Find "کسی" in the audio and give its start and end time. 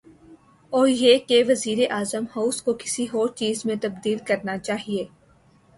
2.73-3.05